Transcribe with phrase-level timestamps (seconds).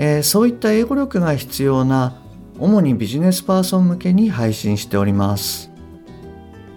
[0.00, 2.22] えーそういった英語力が必要な
[2.58, 5.70] 主にビジネスパーソン向けに配信しております。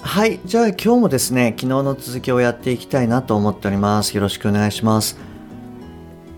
[0.00, 0.40] はい。
[0.44, 4.14] じゃあ今日もですね昨日の続きをやっていきたいなと思っております。
[4.16, 5.16] よろしくお願いします。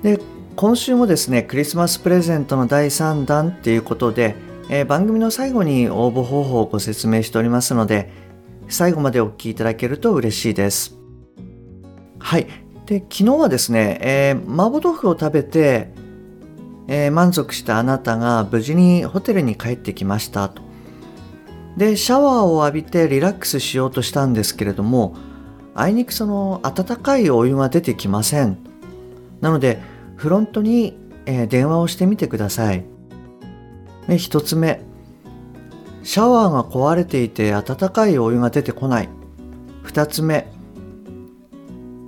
[0.03, 0.21] で
[0.55, 4.37] 今週もですねクリスマスプレゼントの第3弾っていうことで、
[4.69, 8.13] えー番組の最後に応募方法をご説明しておりますので
[8.69, 10.95] 最後までお聞きいただけると嬉しいです。
[12.19, 12.47] はい。
[12.85, 15.91] で昨日はですね、えー麻婆豆腐を食べて、
[16.89, 20.63] えー満足したあなたが無事にホテルに帰ってきましたと。
[21.77, 25.15] でシャワーを浴びてリラックスしようとしたんですけれども
[25.75, 28.59] あいにくその温かいお湯が出てきません。
[29.41, 29.81] なので
[30.17, 32.85] フロントに、えー電話をしてみてください。
[34.09, 34.81] で一つ目。
[36.03, 39.09] シャワーが壊れていて温かいお湯が出てこない。
[39.83, 40.51] 二つ目。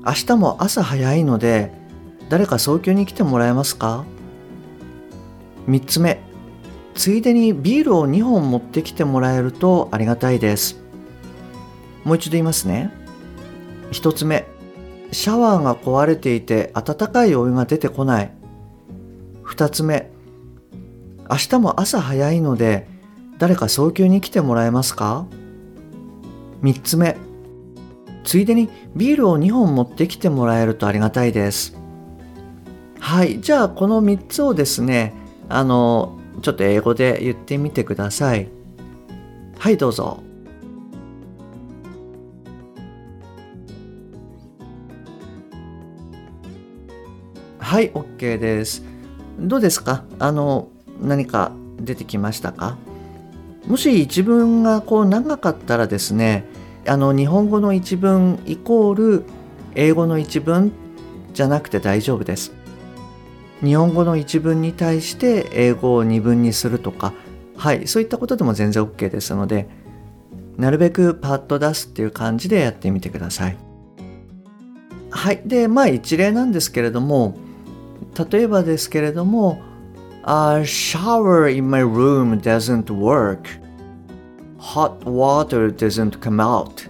[0.07, 1.73] 明日も朝早いので
[2.31, 4.05] 誰か早急に来てもらえますか？
[5.69, 6.23] 三つ目。
[6.95, 10.83] ついでにビールを2本持ってきてもらえるとありがたいです。
[12.05, 12.91] もう一度言いますね。
[13.93, 14.47] 一つ目。
[15.13, 18.33] シャワーが壊れていて温かいお湯が出てこない。
[19.43, 20.11] 二つ目。
[21.31, 22.89] 明日も朝早いので
[23.37, 25.27] 誰か早急に来てもらえますか？
[26.63, 27.19] 三つ目。
[28.25, 31.77] ついでにビールを2本持ってきてもらえるとありがたいです。
[32.99, 33.41] はい。
[33.43, 35.15] じゃあこの3つをですね
[35.49, 38.49] あのちょっと英語で言ってみてください。
[39.59, 40.23] はいどうぞ。
[47.59, 48.83] はい OK です。
[49.39, 50.05] どうですか？
[50.19, 50.69] あの
[51.01, 52.77] 何か出てきましたか？
[53.67, 56.45] もし一文がこう長かったらですね
[56.87, 59.25] あの日本語の一文イコール
[59.75, 60.73] 英語の一文
[61.35, 62.53] じゃなくて大丈夫です。
[63.63, 67.13] 日本語の一文に対して英語を二文にするとか
[67.57, 69.69] はいそういったことでも全然 OK ですので
[70.57, 73.57] なるべくパッと出すっていう感じでやってみてください。
[75.11, 77.37] はいでまあ一例なんですけれども
[78.31, 79.63] 例えばですけれども
[80.25, 83.49] A shower in my room doesn't work.
[84.59, 86.87] Hot water doesn't come out.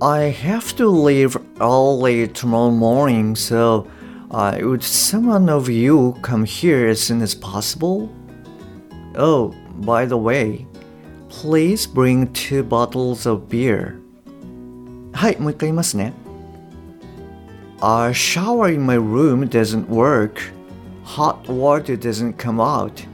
[0.00, 3.86] I have to leave early tomorrow morning so
[4.33, 8.09] uh, would someone of you come here as soon as possible?
[9.15, 10.67] Oh, by the way,
[11.29, 13.99] please bring two bottles of beer.
[15.13, 16.13] はい、もう一回言いますね。
[17.81, 20.39] A shower in my room doesn't work.
[21.03, 23.05] Hot water doesn't come out.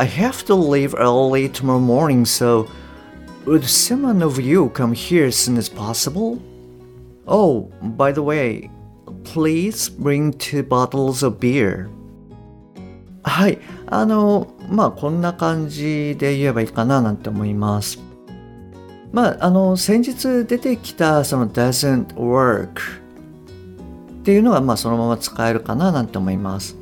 [0.00, 2.68] I have to leave early tomorrow morning, so
[3.44, 6.40] would someone of you come here as soon as possible?
[7.26, 8.70] Oh, by the way,
[9.23, 11.89] please bring two bottles of beer.
[13.23, 17.99] はい、あの、まあこんな感じで言えばいいかななんて思います。
[19.11, 22.67] まあ、あの、先日出てきたその doesn't work
[24.23, 26.75] っていうのはまあそのまま使えるかななんて思います。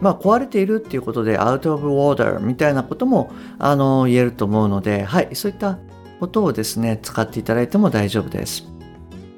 [0.00, 5.78] まあ壊れているっていうことで out of order みたいなこともあの言えると思うので、はい、そういった
[6.20, 8.69] ことをですね、使っていただいても大丈夫です。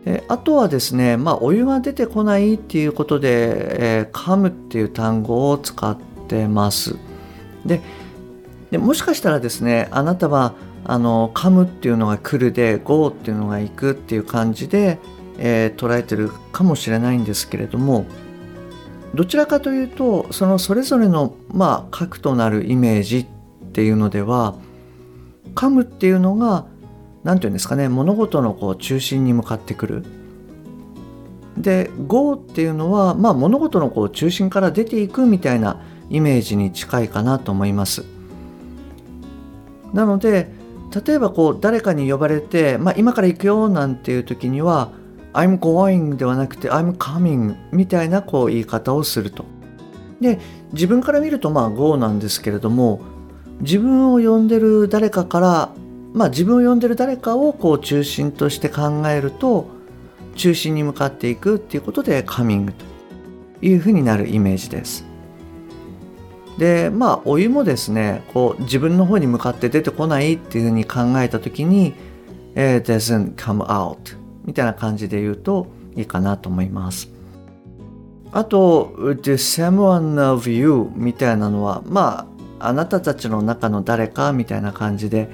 [0.04, 5.96] であとはですね、まあ、お湯が出てこないっていうことで、えー、噛むっていう単語を使っ
[6.28, 6.96] てます。
[7.64, 7.80] で
[8.72, 10.54] でもしかしたらですね、あなたは
[10.84, 14.98] あの噛むっていうのが来るで、go っていうのが行くっていう感じで、
[15.38, 18.06] えー捉えてるかもしれないんですけれども、
[19.14, 23.26] どちらかというと、そのそれぞれの、まあ、核となるイメージっ
[23.72, 24.54] ていうのでは、
[25.54, 26.64] 噛むっていうのが
[27.24, 30.04] 何て言うんですかね物事のこう中心に向かってくる。
[31.56, 38.04] で「GO」っていうのは、まあ、物事のこう中心から出ていくみたいなイメージに近いかなと思います。
[39.92, 40.50] なので
[41.06, 44.90] 例えばこう誰かに呼ばれて、まあ、今から行くよなんていう時には
[45.32, 49.44] 「I'm going」ではなくて「I'm coming」みたいなこう言い方をすると。
[50.20, 50.38] で
[50.72, 53.00] 自分から見るとまあ「GO」なんですけれども
[53.60, 55.68] 自分を呼んでる誰かから
[56.12, 59.68] まあ自分を呼んでる誰かをこう中心として考えると
[60.34, 62.84] 中心に向かっていくっていうことでカミングと
[63.62, 65.04] いうふうになるイメージです。
[66.58, 71.94] でまあお湯もですねこう自分の方に向かって出てこないっていうふうに考えた時に
[72.54, 75.66] 「It doesn't come out」みたいな感じで言うと
[75.96, 77.08] いいかなと思います。
[78.32, 82.26] あと「The someone of you」みたいなのはま
[82.58, 85.28] ああなたたちの中の誰かみたいな感じで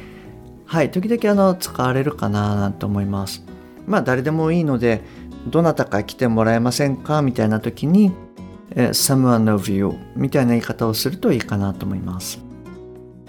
[0.69, 3.43] はい時々あの使われるかななんて思います。
[3.87, 5.03] まあ誰でもいいので
[5.47, 8.13] どなたか来てもらえませんかみたいな時に
[8.77, 12.39] 「someone of you みたいな言い方をするといいかなと思います。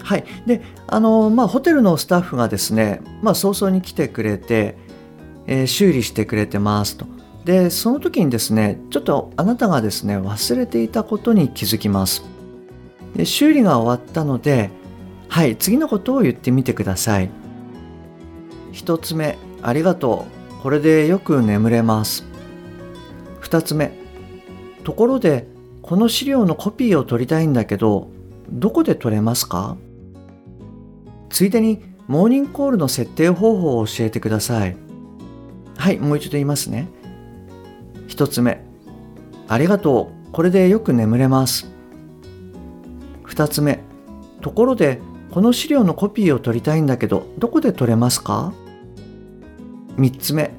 [0.02, 0.24] はい。
[0.46, 4.76] で、あの、まあ、ホテルのスタッフがですね、まあ、早々に来てくれて、
[5.46, 7.06] えー、修理してくれてますと。
[7.44, 12.24] で、その時にですね、ちょっとあなたがですね、忘れていたことに気づきます。
[13.14, 14.70] で、修理が終わったので、
[15.30, 17.30] はい、次のことを言ってみてください。
[18.72, 20.26] 一つ目、ありがと
[20.58, 20.62] う。
[20.62, 22.26] これでよく眠れます。
[23.38, 23.98] 二つ目、
[24.84, 25.46] ところで
[25.82, 28.10] この資料のコピーを取りたいんだけど
[28.50, 29.76] どこで取れますか？
[31.30, 34.76] ついでにモーニングコールの設定方法を教えてください
[35.76, 36.88] はいもう一度言いますね
[38.08, 38.64] 一つ目
[39.48, 41.70] ありがとうこれでよく眠れます
[43.22, 43.80] 二つ目
[44.40, 45.00] ところで
[45.30, 48.52] この資料のコピーを取りたいんだけどどこで取れますか？
[49.96, 50.50] 三つ目。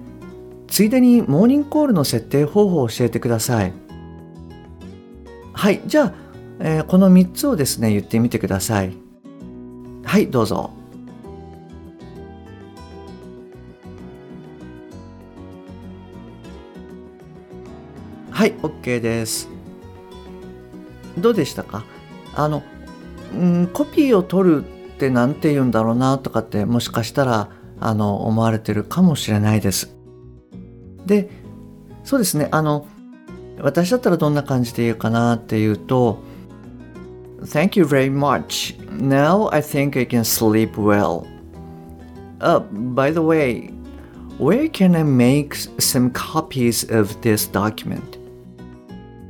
[0.68, 3.74] ついでにモーニングコールの設定方法を教えてください。
[5.54, 6.14] はいじゃあ、
[6.60, 8.94] えー、この3つをですね言ってみてください。
[10.06, 10.72] はいどうぞ。
[18.32, 19.50] はい OK です。
[21.18, 21.84] どうでしたか？
[22.34, 22.64] あの、
[23.34, 24.68] うん、コピーを取るっ
[24.98, 27.50] て何て言うんだろうなとかってもしかしたら
[27.80, 29.96] あの思われてるかもしれないです
[31.06, 31.30] で
[32.04, 32.88] そうですねあの
[33.60, 36.20] 私だったらどんな感じで言うかなっていうと
[37.44, 38.78] Thank you very much.
[38.92, 41.26] Now I think I can sleep well.
[42.40, 42.60] Uh,
[42.94, 43.72] by the way,
[44.38, 48.20] where can I make some copies of this document?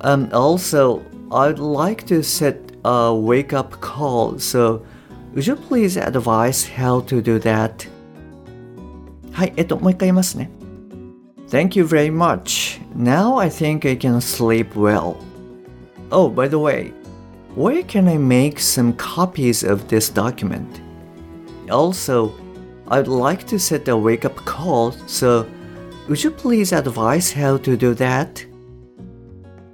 [0.01, 1.01] Um, also,
[1.31, 4.83] I'd like to set a wake up call, so
[5.35, 7.88] would you please advise how to do that?
[9.33, 10.50] はい、えっと、もう一回言いますね。
[11.49, 12.81] Thank you very much.
[12.97, 15.17] Now I think I can sleep well.
[16.11, 16.93] Oh, by the way,
[17.55, 20.67] where can I make some copies of this document?
[21.71, 22.33] Also,
[22.88, 25.47] I'd like to set a wake up call, so
[26.09, 28.49] would you please advise how to do that?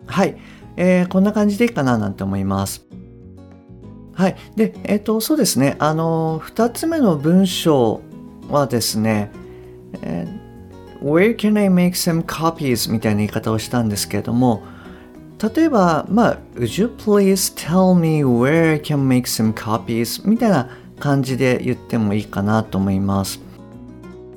[0.07, 0.37] はい、
[0.77, 2.85] えー、こんな感じでいいかななんて思います。
[4.18, 4.36] はい。
[4.56, 5.76] で、えっ、ー、と、そうですね。
[5.78, 8.02] あの、2つ目の文章
[8.50, 9.32] はですね、
[10.02, 10.48] えー
[11.02, 12.92] Where can I make some copies?
[12.92, 14.64] みたいな言い方をしたんですけれども
[15.56, 20.28] 例えば、まあ、Would you please tell me where I can make some copies?
[20.28, 23.40] みたいな感じで言ってもいいかなと思います。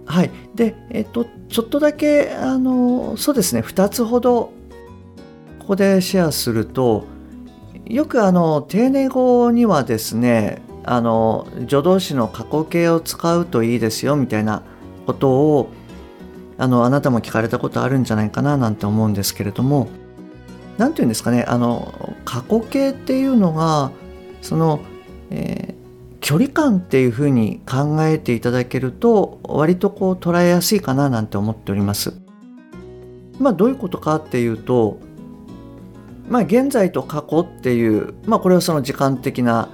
[0.05, 0.31] はい。
[0.55, 4.53] で、えっと、ちょっとだけ、あの、そうですね、2つほど、
[5.61, 7.07] ここでシェアすると、
[7.91, 14.63] よくあの、丁寧語にはですね、あの、助動詞の過去形を使うといいですよ、みたいな
[15.07, 15.71] ことを、
[16.61, 19.89] あのあなたも聞かれたことあるんじゃないかななんて思うんですけれども
[20.77, 23.93] 何て言うんですかねあの過去形っていうのが
[24.43, 24.81] その、
[25.31, 32.13] えー、距離感っていうふうに考えていただけると割とこう捉えやすいかななんて思っております。
[33.39, 35.01] まあどういうことかっていうと
[36.31, 39.69] まあ現在と過去っていうまあこれはその時間的な、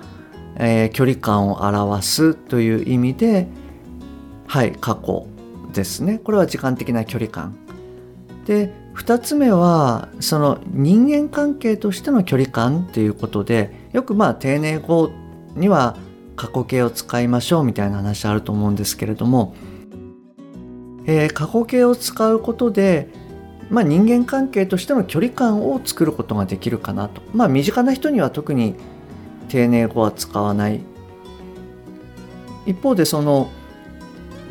[0.56, 3.46] えー、距離感を表すという意味で
[4.46, 5.28] はい過去
[5.72, 6.18] ですね。
[6.18, 7.54] これは時間的な距離感。
[8.46, 15.10] で2つ目はその人間関係としての距離感っていうことでよくまあ丁寧語
[15.54, 15.96] には
[16.36, 19.54] 過去形を使いましょうみたいな話あると思うんですけれども、
[21.06, 23.08] えー、過去形を使うことで、
[23.70, 27.20] まあ、人間関係としての距離感を作ることができるかなと。
[27.34, 28.74] まあ身近な人には特に
[29.48, 30.80] 丁寧語は使わない。
[32.66, 33.50] 一方でその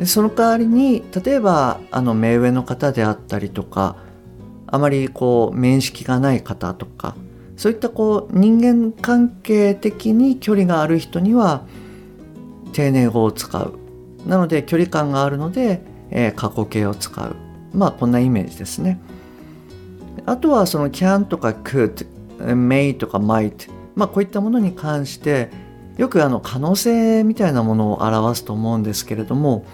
[0.04, 3.96] その代わりに例えばあの目上の方であったりとか
[4.68, 7.16] あまりこう面識がない方とか
[7.56, 11.66] そういったこう人間関係的に距離がある人には
[12.74, 13.80] 丁寧語を使う。
[14.28, 17.45] なので距離感があるので、えー、過去形を使う。
[17.76, 19.00] まあこんなイメージですね
[20.26, 22.08] あとはその can とか could
[22.40, 25.50] may とか might まあこういったものに関して
[25.98, 29.66] よくあの可能性みたいなものを表すと思うんですけれども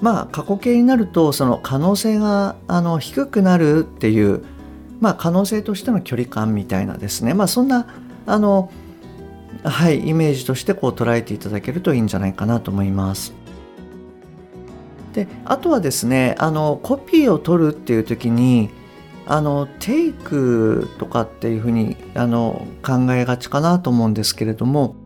[0.00, 4.44] まあ過去形になるとその可能性があの低くなるっていう、
[5.00, 7.86] まあ、可能性としての距離感みたいなですねまあそんな
[8.26, 8.70] あの
[9.64, 13.41] はいイメージとしてこう捉えていただけるといいんじゃないかなと思います。
[15.12, 18.70] であとはですねあのコピーを取るっていう時に
[19.26, 24.96] あのテイクとかっていうふうにあの考えがちかなと思うんですけれども、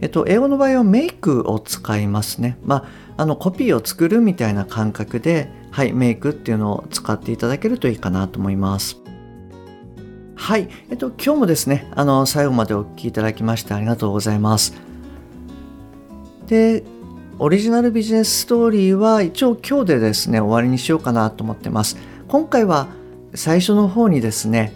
[0.00, 2.58] えっと、英語の場合はメイクを使いますね。
[2.64, 8.96] まあ、あのコピーを作るみたいな感覚で、はい、メイクっていうのを使っていただけるといいかなと思います。
[10.34, 14.74] はい、えっと、今日もですね、あの最後までお聴きいただきましてありがとうございます。
[16.46, 16.84] で、
[17.40, 21.96] オリジナルビジネスストーリーは一応今日でですね、終わりにしようかなと思ってます。
[22.26, 22.88] 今回は
[23.32, 24.72] 最初の方にですね、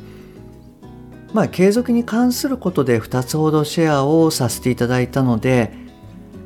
[1.33, 5.73] まあ、継続に関することで2つほどシェアをさせていただいたので、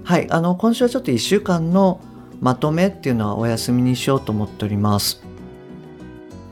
[0.04, 2.00] はい、あの今週はちょっと1週間の
[2.40, 5.22] まとめっていうのはお休みにしようと思っております。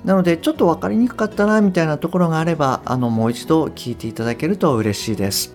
[0.05, 5.54] なのでちょっと分かりにくかったなみたいなところがあればあのもう一度聞いていただけると嬉しいです。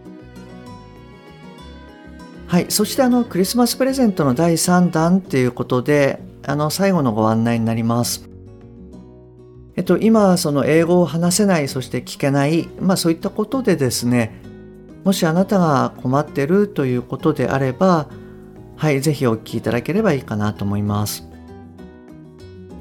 [2.50, 8.28] はい、そしてあのクリスマスプレゼントの第3弾っていうことであの最後のご案内になります。
[9.76, 14.42] えっと、今その英語を話せないそして聞けない、まあ、そういったことでですね
[15.06, 18.10] もしあなたが困ってるということであれば
[18.76, 21.30] はいぜひお聞きいただければいいかなと思います。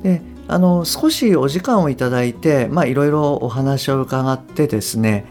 [0.03, 5.27] であの少しお時間をいただいていろいろお話を伺ってですね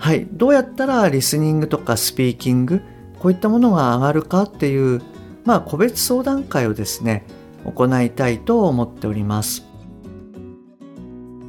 [0.00, 2.82] はいどうやったらリスニングとかスピーキング
[3.20, 5.02] こういったものが上がるかっていう、
[5.44, 7.24] まあ、個別相談会をですね、
[7.64, 9.64] 行いたいと思っております。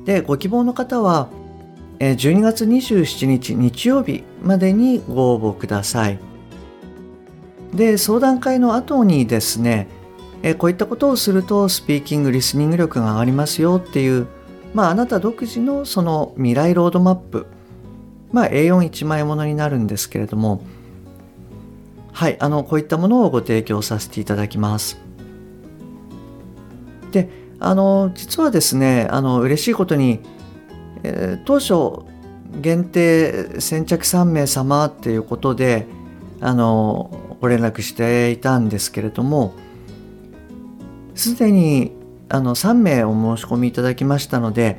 [0.05, 1.29] で、ご希望の方は、
[1.99, 6.19] 12月27日日曜日までにご応募ください。
[7.73, 9.87] で、相談会の後にですね、
[10.57, 14.27] こういったことをするとスピーキング、リスニング力が上がりますよっていう、
[14.73, 17.45] まあ、あなた独自のその未来ロードマップ、
[18.31, 20.63] まあ、A41 枚ものになるんですけれども、
[22.11, 24.99] はい、あのこういったものをご提供させていただきます。
[27.11, 30.19] で、あの実はですね、あの嬉しいことに、
[31.03, 32.05] えー、当初
[32.59, 35.87] 限定先着3名様っていうことで
[36.41, 39.53] あのご連絡していたんですけれども
[41.15, 41.91] すでに
[42.29, 44.77] あの3名お申し込みいただきましたので、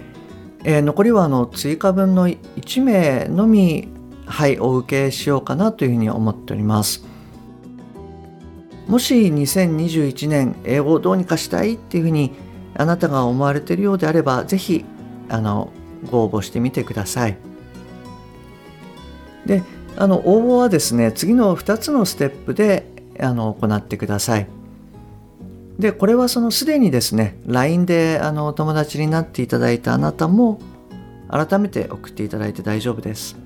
[0.64, 3.88] えー、残りはあの追加分の1名のみ、
[4.26, 7.11] はい、お受けしようかなというふうに思っております。
[8.92, 12.30] もし2021年英語をどうにかしたいっていうふうに
[12.74, 14.84] あなたが思われているようであればぜひ
[15.30, 15.72] あの
[16.10, 17.38] ご応募してみてください。
[19.46, 19.62] で
[19.96, 22.84] あの応募はですね次の2つのステップで
[23.18, 24.46] あの行ってください。
[25.78, 30.60] でこれはそのすでにですね LINE であのお友達になっていただいたあなたも
[31.30, 33.38] 改めて送っていただいて大丈夫です。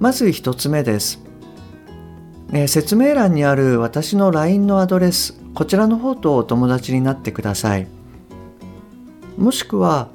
[0.00, 1.25] まず1つ目です。
[2.52, 7.86] えー、説明欄にある私の LINE のアドレスこちらの方とお友達になってください。
[9.36, 10.08] もしくは